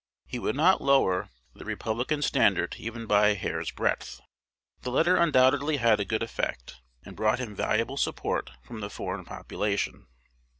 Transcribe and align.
He 0.25 0.39
would 0.39 0.55
not 0.55 0.81
lower 0.81 1.29
"the 1.53 1.63
Republican 1.63 2.23
standard 2.23 2.77
even 2.79 3.05
by 3.05 3.27
a 3.27 3.33
hair's 3.35 3.69
breadth." 3.69 4.19
The 4.81 4.89
letter 4.89 5.15
undoubtedly 5.15 5.77
had 5.77 5.99
a 5.99 6.05
good 6.05 6.23
effect, 6.23 6.81
and 7.05 7.15
brought 7.15 7.37
him 7.37 7.53
valuable 7.53 7.97
support 7.97 8.49
from 8.63 8.79
the 8.79 8.89
foreign 8.89 9.25
population. 9.25 10.07